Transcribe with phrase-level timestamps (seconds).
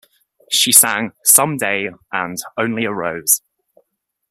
[0.49, 3.43] She sang "Some Day" and "Only a Rose".